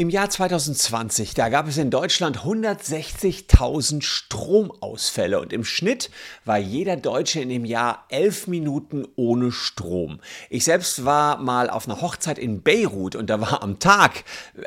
[0.00, 6.10] Im Jahr 2020, da gab es in Deutschland 160.000 Stromausfälle und im Schnitt
[6.44, 10.20] war jeder Deutsche in dem Jahr elf Minuten ohne Strom.
[10.50, 14.22] Ich selbst war mal auf einer Hochzeit in Beirut und da war am Tag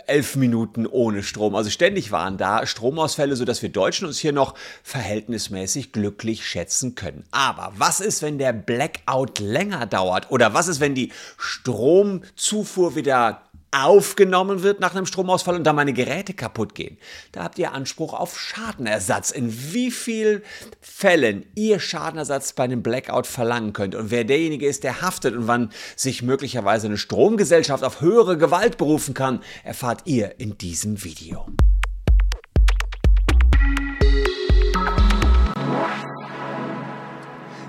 [0.06, 1.56] elf Minuten ohne Strom.
[1.56, 4.54] Also ständig waren da Stromausfälle, sodass wir Deutschen uns hier noch
[4.84, 7.24] verhältnismäßig glücklich schätzen können.
[7.32, 10.30] Aber was ist, wenn der Blackout länger dauert?
[10.30, 15.94] Oder was ist, wenn die Stromzufuhr wieder aufgenommen wird nach einem Stromausfall und da meine
[15.94, 16.98] Geräte kaputt gehen.
[17.32, 19.32] Da habt ihr Anspruch auf Schadenersatz.
[19.32, 20.42] In wie vielen
[20.82, 25.48] Fällen ihr Schadenersatz bei einem Blackout verlangen könnt und wer derjenige ist, der haftet und
[25.48, 31.48] wann sich möglicherweise eine Stromgesellschaft auf höhere Gewalt berufen kann, erfahrt ihr in diesem Video.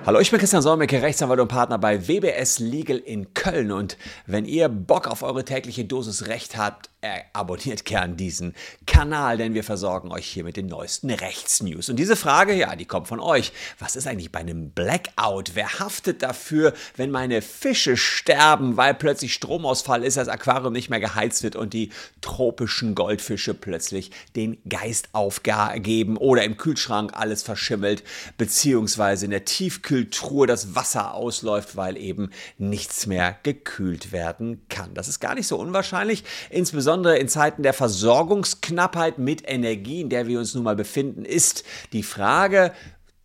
[0.05, 3.70] Hallo, ich bin Christian Solmecke, Rechtsanwalt und Partner bei WBS Legal in Köln.
[3.70, 8.55] Und wenn ihr Bock auf eure tägliche Dosis Recht habt, äh, abonniert gern diesen
[8.87, 11.89] Kanal, denn wir versorgen euch hier mit den neuesten Rechtsnews.
[11.89, 13.53] Und diese Frage, ja, die kommt von euch.
[13.80, 15.55] Was ist eigentlich bei einem Blackout?
[15.55, 21.00] Wer haftet dafür, wenn meine Fische sterben, weil plötzlich Stromausfall ist, das Aquarium nicht mehr
[21.00, 28.05] geheizt wird und die tropischen Goldfische plötzlich den Geist aufgeben oder im Kühlschrank alles verschimmelt,
[28.39, 29.45] beziehungsweise in der
[29.93, 34.95] Tiefkühltruhe das Wasser ausläuft, weil eben nichts mehr gekühlt werden kann.
[34.95, 40.27] Das ist gar nicht so unwahrscheinlich, insbesondere in Zeiten der Versorgungsknappheit mit Energie, in der
[40.27, 42.73] wir uns nun mal befinden, ist die Frage,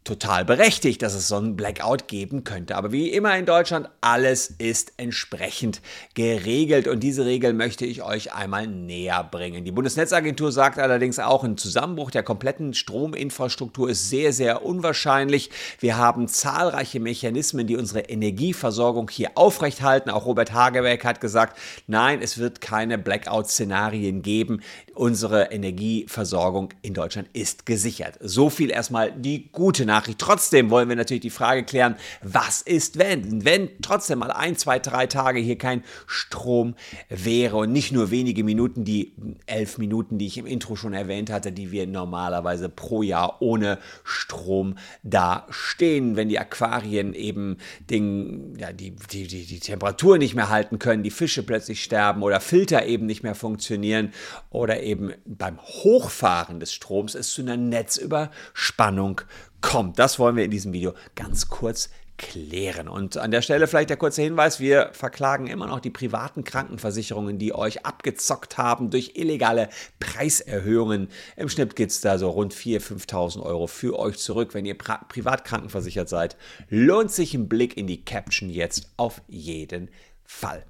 [0.07, 2.75] total berechtigt, dass es so einen Blackout geben könnte.
[2.75, 5.81] Aber wie immer in Deutschland, alles ist entsprechend
[6.13, 9.65] geregelt und diese Regel möchte ich euch einmal näher bringen.
[9.65, 15.51] Die Bundesnetzagentur sagt allerdings auch, ein Zusammenbruch der kompletten Strominfrastruktur ist sehr, sehr unwahrscheinlich.
[15.79, 20.09] Wir haben zahlreiche Mechanismen, die unsere Energieversorgung hier aufrechthalten.
[20.09, 24.61] Auch Robert Hagebeck hat gesagt, nein, es wird keine Blackout-Szenarien geben.
[24.97, 28.17] Unsere Energieversorgung in Deutschland ist gesichert.
[28.19, 30.17] So viel erstmal die gute Nachricht.
[30.17, 33.45] Trotzdem wollen wir natürlich die Frage klären, was ist, wenn?
[33.45, 36.73] Wenn trotzdem mal ein, zwei, drei Tage hier kein Strom
[37.09, 39.13] wäre und nicht nur wenige Minuten, die
[39.45, 43.77] elf Minuten, die ich im Intro schon erwähnt hatte, die wir normalerweise pro Jahr ohne
[44.03, 47.57] Strom da stehen, wenn die Aquarien eben
[47.91, 52.23] den, ja, die, die, die, die Temperatur nicht mehr halten können, die Fische plötzlich sterben
[52.23, 54.11] oder Filter eben nicht mehr funktionieren
[54.49, 59.21] oder eben beim Hochfahren des Stroms es zu einer Netzüberspannung
[59.61, 59.99] kommt.
[59.99, 62.87] Das wollen wir in diesem Video ganz kurz klären.
[62.87, 67.37] Und an der Stelle vielleicht der kurze Hinweis, wir verklagen immer noch die privaten Krankenversicherungen,
[67.37, 71.09] die euch abgezockt haben durch illegale Preiserhöhungen.
[71.35, 74.77] Im Schnitt geht es da so rund 4.000, 5.000 Euro für euch zurück, wenn ihr
[74.77, 76.37] privat krankenversichert seid.
[76.69, 79.89] Lohnt sich ein Blick in die Caption jetzt auf jeden
[80.23, 80.65] Fall.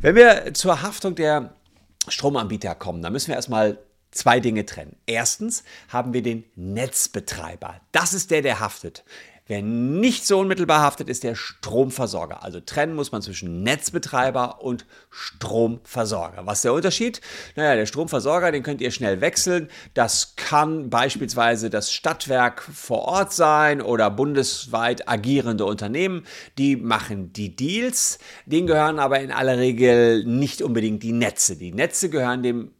[0.00, 1.54] Wenn wir zur Haftung der
[2.10, 3.78] Stromanbieter kommen, dann müssen wir erstmal
[4.10, 4.96] zwei Dinge trennen.
[5.06, 7.80] Erstens haben wir den Netzbetreiber.
[7.92, 9.04] Das ist der, der haftet.
[9.48, 12.44] Wer nicht so unmittelbar haftet, ist der Stromversorger.
[12.44, 16.44] Also trennen muss man zwischen Netzbetreiber und Stromversorger.
[16.44, 17.22] Was ist der Unterschied?
[17.56, 19.70] Naja, der Stromversorger, den könnt ihr schnell wechseln.
[19.94, 26.26] Das kann beispielsweise das Stadtwerk vor Ort sein oder bundesweit agierende Unternehmen.
[26.58, 28.18] Die machen die Deals.
[28.44, 31.56] Denen gehören aber in aller Regel nicht unbedingt die Netze.
[31.56, 32.72] Die Netze gehören dem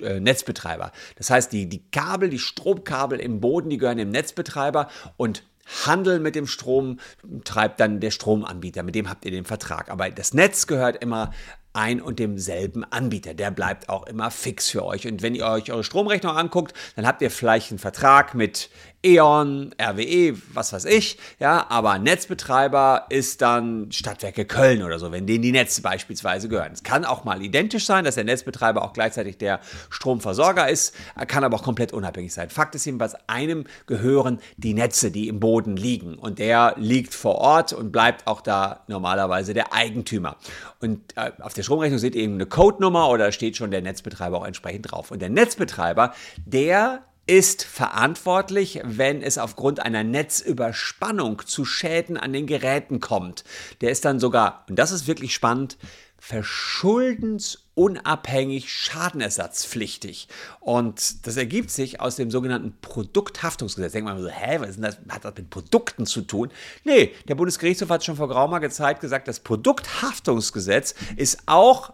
[0.00, 0.92] äh, Netzbetreiber.
[1.16, 5.42] Das heißt, die, die Kabel, die Stromkabel im Boden, die gehören dem Netzbetreiber und
[5.84, 6.98] Handel mit dem Strom
[7.44, 9.90] treibt dann der Stromanbieter, mit dem habt ihr den Vertrag.
[9.90, 11.32] Aber das Netz gehört immer
[11.72, 13.34] ein und demselben Anbieter.
[13.34, 15.06] Der bleibt auch immer fix für euch.
[15.06, 18.70] Und wenn ihr euch eure Stromrechnung anguckt, dann habt ihr vielleicht einen Vertrag mit
[19.08, 25.26] E.ON, RWE, was weiß ich, ja, aber Netzbetreiber ist dann Stadtwerke Köln oder so, wenn
[25.26, 26.72] denen die Netze beispielsweise gehören.
[26.72, 30.94] Es kann auch mal identisch sein, dass der Netzbetreiber auch gleichzeitig der Stromversorger ist,
[31.26, 32.50] kann aber auch komplett unabhängig sein.
[32.50, 37.36] Fakt ist jedenfalls, einem gehören die Netze, die im Boden liegen und der liegt vor
[37.36, 40.36] Ort und bleibt auch da normalerweise der Eigentümer.
[40.80, 44.36] Und äh, auf der Stromrechnung seht ihr eben eine Codenummer oder steht schon der Netzbetreiber
[44.36, 45.10] auch entsprechend drauf.
[45.10, 46.12] Und der Netzbetreiber,
[46.44, 53.44] der ist verantwortlich, wenn es aufgrund einer Netzüberspannung zu Schäden an den Geräten kommt.
[53.82, 55.76] Der ist dann sogar, und das ist wirklich spannend,
[56.18, 60.28] verschuldensunabhängig schadenersatzpflichtig.
[60.58, 63.92] Und das ergibt sich aus dem sogenannten Produkthaftungsgesetz.
[63.92, 64.98] Denkt man so, hä, was ist das?
[65.10, 66.50] Hat das mit Produkten zu tun?
[66.84, 71.92] Nee, der Bundesgerichtshof hat schon vor geraumer Zeit gesagt, das Produkthaftungsgesetz ist auch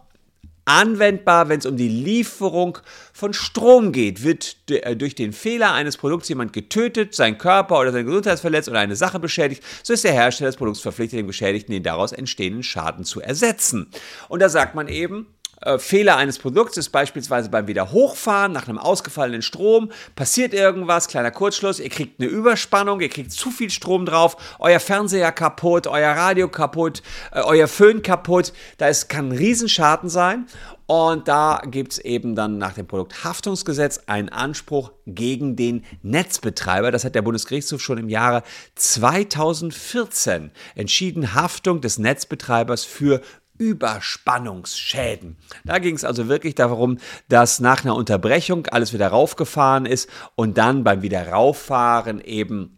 [0.65, 2.79] anwendbar, wenn es um die Lieferung
[3.13, 4.23] von Strom geht.
[4.23, 8.67] Wird äh, durch den Fehler eines Produkts jemand getötet, sein Körper oder seine Gesundheit verletzt
[8.67, 12.11] oder eine Sache beschädigt, so ist der Hersteller des Produkts verpflichtet, dem Geschädigten den daraus
[12.11, 13.89] entstehenden Schaden zu ersetzen.
[14.27, 15.27] Und da sagt man eben,
[15.61, 21.31] äh, Fehler eines Produkts ist beispielsweise beim Wiederhochfahren nach einem ausgefallenen Strom, passiert irgendwas, kleiner
[21.31, 26.11] Kurzschluss, ihr kriegt eine Überspannung, ihr kriegt zu viel Strom drauf, euer Fernseher kaputt, euer
[26.11, 30.45] Radio kaputt, äh, euer Föhn kaputt, da ist, kann ein Riesenschaden sein
[30.87, 36.91] und da gibt es eben dann nach dem Produkthaftungsgesetz einen Anspruch gegen den Netzbetreiber.
[36.91, 38.43] Das hat der Bundesgerichtshof schon im Jahre
[38.75, 41.33] 2014 entschieden.
[41.33, 43.21] Haftung des Netzbetreibers für
[43.57, 45.37] Überspannungsschäden.
[45.63, 46.97] Da ging es also wirklich darum,
[47.29, 52.77] dass nach einer Unterbrechung alles wieder raufgefahren ist und dann beim Wiederauffahren eben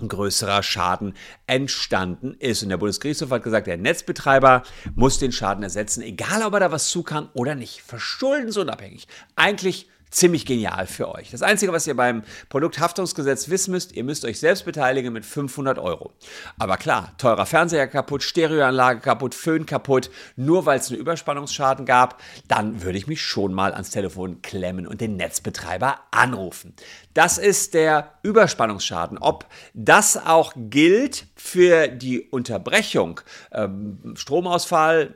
[0.00, 1.14] ein größerer Schaden
[1.46, 2.62] entstanden ist.
[2.62, 4.62] Und der Bundesgerichtshof hat gesagt, der Netzbetreiber
[4.94, 7.82] muss den Schaden ersetzen, egal ob er da was zu kann oder nicht.
[7.82, 9.06] Verschuldensunabhängig.
[9.36, 11.30] Eigentlich ziemlich genial für euch.
[11.30, 15.78] Das Einzige, was ihr beim Produkthaftungsgesetz wissen müsst, ihr müsst euch selbst beteiligen mit 500
[15.78, 16.12] Euro.
[16.58, 22.20] Aber klar, teurer Fernseher kaputt, Stereoanlage kaputt, Föhn kaputt, nur weil es einen Überspannungsschaden gab,
[22.46, 26.74] dann würde ich mich schon mal ans Telefon klemmen und den Netzbetreiber anrufen.
[27.14, 29.18] Das ist der Überspannungsschaden.
[29.18, 33.20] Ob das auch gilt für die Unterbrechung,
[33.52, 35.14] ähm, Stromausfall,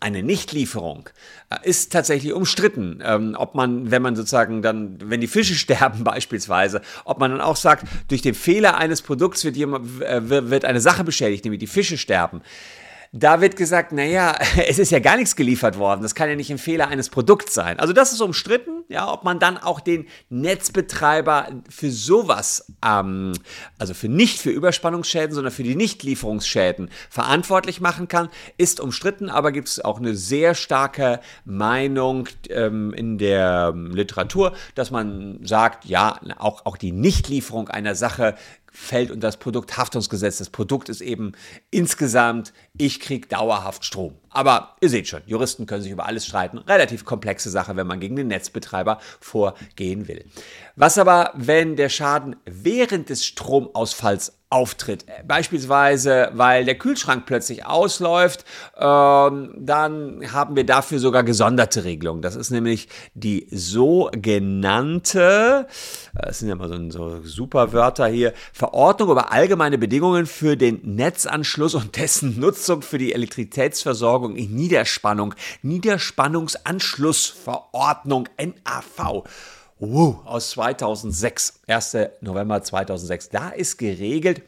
[0.00, 1.08] eine Nichtlieferung
[1.50, 6.04] äh, ist tatsächlich umstritten, ähm, ob man, wenn man sozusagen dann, wenn die Fische sterben
[6.04, 10.64] beispielsweise, ob man dann auch sagt, durch den Fehler eines Produkts wird, jemand, äh, wird
[10.64, 12.42] eine Sache beschädigt, nämlich die Fische sterben.
[13.12, 14.36] Da wird gesagt, naja,
[14.68, 16.02] es ist ja gar nichts geliefert worden.
[16.02, 17.78] Das kann ja nicht ein Fehler eines Produkts sein.
[17.78, 23.32] Also das ist umstritten, ja, ob man dann auch den Netzbetreiber für sowas, ähm,
[23.78, 29.52] also für nicht für Überspannungsschäden, sondern für die Nichtlieferungsschäden verantwortlich machen kann, ist umstritten, aber
[29.52, 36.20] gibt es auch eine sehr starke Meinung ähm, in der Literatur, dass man sagt, ja,
[36.38, 38.34] auch, auch die Nichtlieferung einer Sache
[38.78, 40.38] fällt unter das Produkthaftungsgesetz.
[40.38, 41.32] Das Produkt ist eben
[41.70, 44.14] insgesamt, ich kriege dauerhaft Strom.
[44.30, 46.58] Aber ihr seht schon, Juristen können sich über alles streiten.
[46.58, 50.24] Relativ komplexe Sache, wenn man gegen den Netzbetreiber vorgehen will.
[50.76, 55.04] Was aber, wenn der Schaden während des Stromausfalls auftritt.
[55.26, 58.46] Beispielsweise, weil der Kühlschrank plötzlich ausläuft,
[58.78, 62.22] ähm, dann haben wir dafür sogar gesonderte Regelungen.
[62.22, 65.66] Das ist nämlich die sogenannte,
[66.16, 70.56] äh, das sind ja mal so, so super Wörter hier, Verordnung über allgemeine Bedingungen für
[70.56, 75.34] den Netzanschluss und dessen Nutzung für die Elektrizitätsversorgung in Niederspannung.
[75.60, 79.24] Niederspannungsanschlussverordnung NAV.
[79.80, 81.96] Wow, aus 2006, 1.
[82.20, 83.28] November 2006.
[83.28, 84.42] Da ist geregelt,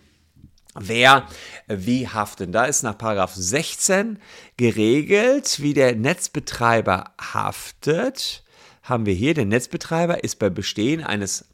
[0.75, 1.29] wer
[1.69, 2.53] wie haftet.
[2.53, 4.19] Da ist nach Paragraph 16
[4.57, 8.43] geregelt, wie der Netzbetreiber haftet.
[8.83, 11.45] Haben wir hier, der Netzbetreiber ist bei Bestehen eines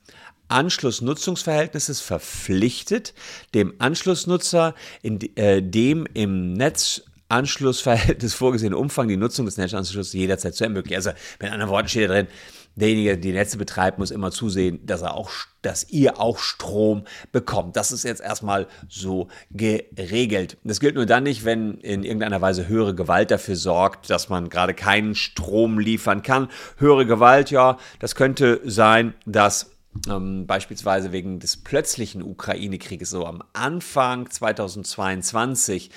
[0.49, 3.13] Anschlussnutzungsverhältnisses verpflichtet,
[3.53, 10.65] dem Anschlussnutzer in äh, dem im Netzanschlussverhältnis vorgesehenen Umfang die Nutzung des Netzanschlusses jederzeit zu
[10.65, 10.97] ermöglichen.
[10.97, 12.29] Also mit anderen Worten steht da drin,
[12.77, 15.31] derjenige, der die Netze betreibt, muss immer zusehen, dass er auch,
[15.63, 17.77] dass ihr auch Strom bekommt.
[17.77, 20.59] Das ist jetzt erstmal so geregelt.
[20.63, 24.49] Das gilt nur dann nicht, wenn in irgendeiner Weise höhere Gewalt dafür sorgt, dass man
[24.49, 26.49] gerade keinen Strom liefern kann.
[26.77, 29.71] Höhere Gewalt, ja, das könnte sein, dass
[30.09, 35.91] ähm, beispielsweise wegen des plötzlichen Ukraine-Krieges so am Anfang 2022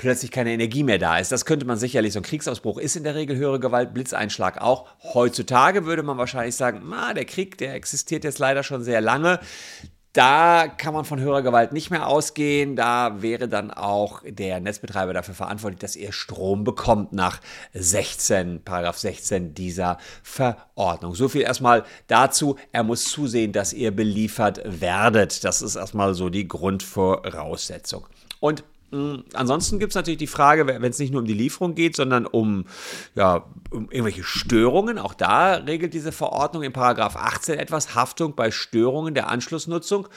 [0.00, 1.30] plötzlich keine Energie mehr da ist.
[1.30, 4.88] Das könnte man sicherlich, so ein Kriegsausbruch ist in der Regel höhere Gewalt, Blitzeinschlag auch.
[5.02, 9.40] Heutzutage würde man wahrscheinlich sagen, na, der Krieg, der existiert jetzt leider schon sehr lange.
[10.14, 12.76] Da kann man von höherer Gewalt nicht mehr ausgehen.
[12.76, 17.40] Da wäre dann auch der Netzbetreiber dafür verantwortlich, dass er Strom bekommt nach
[17.74, 21.14] 16, Paragraph 16 dieser Verordnung.
[21.14, 22.56] So viel erstmal dazu.
[22.72, 25.44] Er muss zusehen, dass ihr beliefert werdet.
[25.44, 28.06] Das ist erstmal so die Grundvoraussetzung.
[28.40, 31.94] Und ansonsten gibt es natürlich die Frage, wenn es nicht nur um die Lieferung geht,
[31.94, 32.64] sondern um,
[33.14, 34.98] ja, um irgendwelche Störungen.
[34.98, 40.08] Auch da regelt diese Verordnung in Paragraph 18 etwas Haftung bei Störungen der Anschlussnutzung.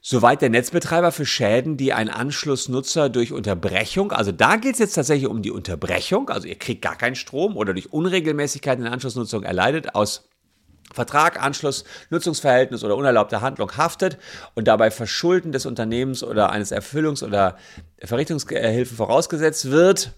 [0.00, 4.94] Soweit der Netzbetreiber für Schäden, die ein Anschlussnutzer durch Unterbrechung, also da geht es jetzt
[4.94, 8.92] tatsächlich um die Unterbrechung, also ihr kriegt gar keinen Strom oder durch Unregelmäßigkeiten in der
[8.92, 10.28] Anschlussnutzung erleidet aus
[10.92, 14.18] Vertrag, Anschluss, Nutzungsverhältnis oder unerlaubte Handlung haftet
[14.54, 17.56] und dabei Verschulden des Unternehmens oder eines Erfüllungs- oder
[18.02, 20.12] Verrichtungshilfen vorausgesetzt wird,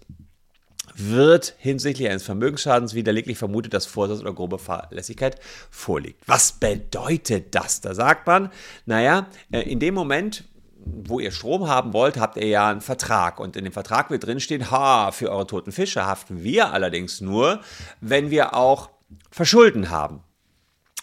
[0.94, 5.38] wird hinsichtlich eines Vermögensschadens widerleglich vermutet, dass Vorsatz oder grobe Fahrlässigkeit
[5.70, 6.20] vorliegt.
[6.26, 7.80] Was bedeutet das?
[7.80, 8.50] Da sagt man,
[8.87, 10.44] naja, äh, in dem Moment,
[10.84, 13.38] wo ihr Strom haben wollt, habt ihr ja einen Vertrag.
[13.38, 17.60] Und in dem Vertrag wird drinstehen, ha, für eure toten Fische haften wir allerdings nur,
[18.00, 18.90] wenn wir auch
[19.30, 20.22] Verschulden haben.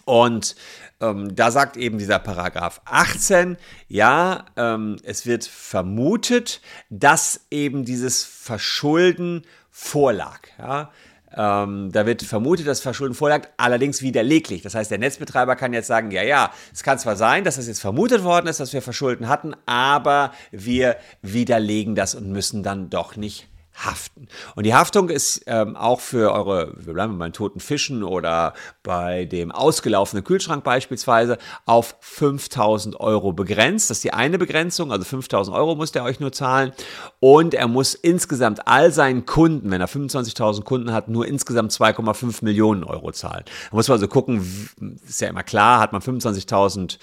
[0.08, 0.56] Und
[1.02, 3.58] ähm, da sagt eben dieser Paragraph 18,
[3.90, 10.40] ja, ähm, es wird vermutet, dass eben dieses Verschulden vorlag.
[10.58, 10.92] Ja?
[11.36, 14.62] Ähm, da wird vermutet, dass Verschulden vorlag, allerdings widerleglich.
[14.62, 17.68] Das heißt, der Netzbetreiber kann jetzt sagen, ja, ja, es kann zwar sein, dass das
[17.68, 22.90] jetzt vermutet worden ist, dass wir Verschulden hatten, aber wir widerlegen das und müssen dann
[22.90, 24.27] doch nicht haften.
[24.55, 28.53] Und die Haftung ist ähm, auch für eure, wir bleiben bei toten Fischen oder
[28.84, 33.89] bei dem ausgelaufenen Kühlschrank beispielsweise, auf 5000 Euro begrenzt.
[33.89, 36.72] Das ist die eine Begrenzung, also 5000 Euro muss der euch nur zahlen.
[37.19, 42.43] Und er muss insgesamt all seinen Kunden, wenn er 25.000 Kunden hat, nur insgesamt 2,5
[42.43, 43.43] Millionen Euro zahlen.
[43.69, 44.69] Da muss man also gucken,
[45.07, 46.98] ist ja immer klar, hat man 25.000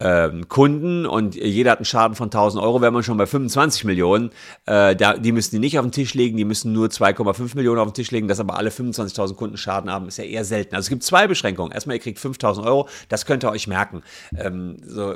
[0.00, 3.84] ähm, Kunden und jeder hat einen Schaden von 1000 Euro, wäre man schon bei 25
[3.84, 4.30] Millionen.
[4.66, 7.80] Äh, da, die müssen die nicht auf den Tisch legen, die müssen nur 2,5 Millionen
[7.80, 10.76] auf den Tisch legen, dass aber alle 25.000 Kunden Schaden haben, ist ja eher selten.
[10.76, 11.72] Also es gibt zwei Beschränkungen.
[11.72, 14.02] Erstmal, ihr kriegt 5.000 Euro, das könnt ihr euch merken.
[14.36, 15.14] Ähm, so,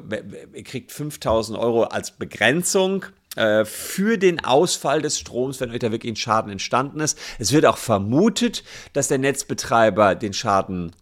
[0.53, 3.05] ihr kriegt 5.000 Euro als Begrenzung
[3.37, 7.19] äh, für den Ausfall des Stroms, wenn euch da wirklich ein Schaden entstanden ist.
[7.39, 10.93] Es wird auch vermutet, dass der Netzbetreiber den Schaden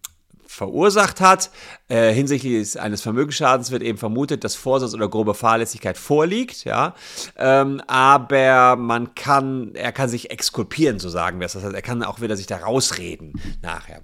[0.51, 1.51] verursacht hat.
[1.89, 6.95] Äh, hinsichtlich eines Vermögensschadens wird eben vermutet, dass Vorsatz oder grobe Fahrlässigkeit vorliegt, ja.
[7.37, 11.53] Ähm, aber man kann, er kann sich exkulpieren, so sagen wir es.
[11.53, 14.03] Das heißt, er kann auch wieder sich da rausreden nachher.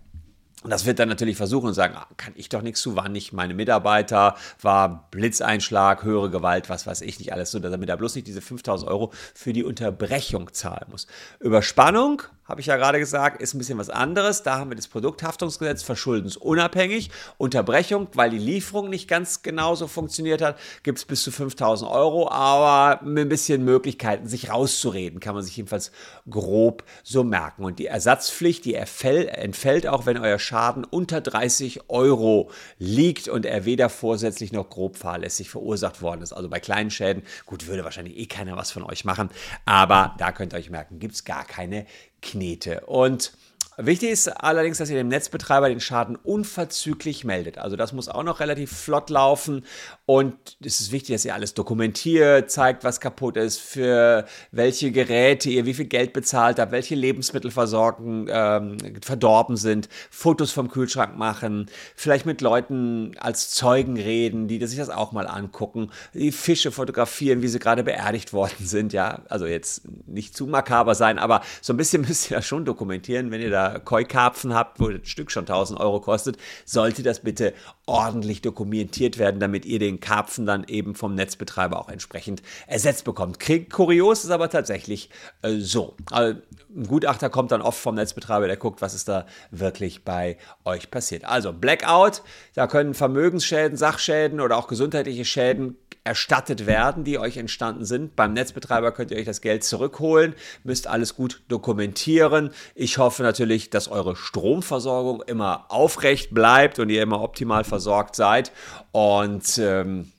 [0.62, 3.12] Und das wird dann natürlich versuchen und sagen, ah, kann ich doch nichts zu, waren
[3.12, 7.96] nicht meine Mitarbeiter, war Blitzeinschlag, höhere Gewalt, was weiß ich nicht alles so, damit er
[7.96, 11.06] bloß nicht diese 5000 Euro für die Unterbrechung zahlen muss.
[11.38, 14.42] Überspannung habe ich ja gerade gesagt, ist ein bisschen was anderes.
[14.42, 17.10] Da haben wir das Produkthaftungsgesetz verschuldensunabhängig.
[17.38, 22.30] Unterbrechung, weil die Lieferung nicht ganz genauso funktioniert hat, gibt es bis zu 5000 Euro,
[22.30, 25.90] aber mit ein bisschen Möglichkeiten, sich rauszureden, kann man sich jedenfalls
[26.30, 27.64] grob so merken.
[27.64, 33.64] Und die Ersatzpflicht, die entfällt auch, wenn euer Schaden unter 30 Euro liegt und er
[33.64, 36.32] weder vorsätzlich noch grob fahrlässig verursacht worden ist.
[36.32, 39.30] Also bei kleinen Schäden, gut, würde wahrscheinlich eh keiner was von euch machen,
[39.64, 41.86] aber da könnt ihr euch merken, gibt es gar keine
[42.22, 42.80] Knete.
[42.86, 43.32] Und
[43.78, 47.58] Wichtig ist allerdings, dass ihr dem Netzbetreiber den Schaden unverzüglich meldet.
[47.58, 49.66] Also das muss auch noch relativ flott laufen
[50.06, 55.50] und es ist wichtig, dass ihr alles dokumentiert, zeigt, was kaputt ist, für welche Geräte
[55.50, 61.66] ihr wie viel Geld bezahlt habt, welche Lebensmittelversorgung ähm, verdorben sind, Fotos vom Kühlschrank machen,
[61.94, 67.42] vielleicht mit Leuten als Zeugen reden, die sich das auch mal angucken, die Fische fotografieren,
[67.42, 68.94] wie sie gerade beerdigt worden sind.
[68.94, 72.64] Ja, also jetzt nicht zu makaber sein, aber so ein bisschen müsst ihr das schon
[72.64, 77.20] dokumentieren, wenn ihr da Koi-Karpfen habt, wo das Stück schon 1000 Euro kostet, sollte das
[77.20, 77.54] bitte
[77.86, 83.38] ordentlich dokumentiert werden, damit ihr den Karpfen dann eben vom Netzbetreiber auch entsprechend ersetzt bekommt.
[83.70, 85.10] Kurios ist aber tatsächlich
[85.42, 85.96] äh, so.
[86.10, 86.40] Also,
[86.76, 90.90] ein Gutachter kommt dann oft vom Netzbetreiber, der guckt, was ist da wirklich bei euch
[90.90, 91.24] passiert.
[91.24, 92.22] Also Blackout,
[92.54, 98.14] da können Vermögensschäden, Sachschäden oder auch gesundheitliche Schäden erstattet werden, die euch entstanden sind.
[98.14, 102.50] Beim Netzbetreiber könnt ihr euch das Geld zurückholen, müsst alles gut dokumentieren.
[102.76, 108.52] Ich hoffe natürlich, dass eure Stromversorgung immer aufrecht bleibt und ihr immer optimal versorgt seid.
[108.92, 110.12] Und ähm,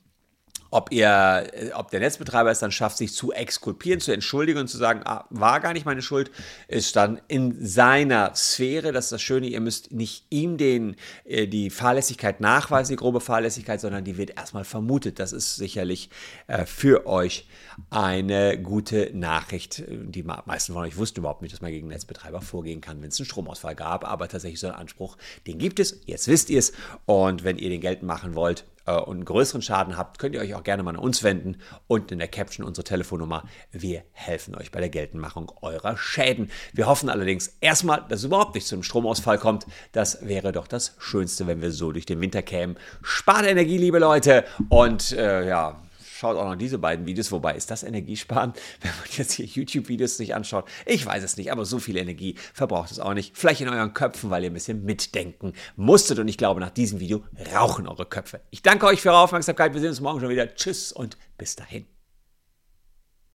[0.70, 4.68] ob ihr, äh, ob der Netzbetreiber es dann schafft, sich zu exkulpieren, zu entschuldigen und
[4.68, 6.30] zu sagen, ah, war gar nicht meine Schuld,
[6.68, 8.92] ist dann in seiner Sphäre.
[8.92, 13.20] Das ist das Schöne, ihr müsst nicht ihm den, äh, die Fahrlässigkeit nachweisen, die grobe
[13.20, 15.18] Fahrlässigkeit, sondern die wird erstmal vermutet.
[15.18, 16.10] Das ist sicherlich
[16.46, 17.46] äh, für euch
[17.90, 19.84] eine gute Nachricht.
[19.88, 23.18] Die meisten von euch wussten überhaupt nicht, dass man gegen Netzbetreiber vorgehen kann, wenn es
[23.18, 26.00] einen Stromausfall gab, aber tatsächlich so einen Anspruch, den gibt es.
[26.06, 26.72] Jetzt wisst ihr es.
[27.06, 28.64] Und wenn ihr den geltend machen wollt,
[28.96, 31.56] und einen größeren Schaden habt, könnt ihr euch auch gerne mal an uns wenden.
[31.86, 33.44] Und in der Caption unsere Telefonnummer.
[33.70, 36.50] Wir helfen euch bei der Geltendmachung eurer Schäden.
[36.72, 39.66] Wir hoffen allerdings erstmal, dass es überhaupt nicht zu einem Stromausfall kommt.
[39.92, 42.76] Das wäre doch das Schönste, wenn wir so durch den Winter kämen.
[43.02, 44.44] Spart Energie, liebe Leute.
[44.68, 45.80] Und äh, ja,
[46.18, 47.32] schaut auch noch diese beiden Videos.
[47.32, 50.68] Wobei, ist das Energiesparen, wenn man jetzt hier YouTube-Videos sich anschaut?
[50.86, 53.36] Ich weiß es nicht, aber so viel Energie verbraucht es auch nicht.
[53.36, 56.18] Vielleicht in euren Köpfen, weil ihr ein bisschen mitdenken musstet.
[56.18, 57.22] Und ich glaube, nach diesem Video
[57.54, 58.40] rauchen eure Köpfe.
[58.50, 59.72] Ich danke euch für eure Aufmerksamkeit.
[59.74, 60.54] Wir sehen uns morgen schon wieder.
[60.54, 61.97] Tschüss und bis dahin.